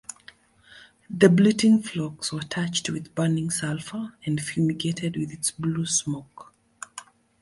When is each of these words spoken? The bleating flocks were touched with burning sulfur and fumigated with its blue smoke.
The 1.11 1.29
bleating 1.29 1.83
flocks 1.83 2.33
were 2.33 2.41
touched 2.41 2.89
with 2.89 3.13
burning 3.13 3.51
sulfur 3.51 4.15
and 4.25 4.41
fumigated 4.41 5.15
with 5.15 5.31
its 5.31 5.51
blue 5.51 5.85
smoke. 5.85 6.55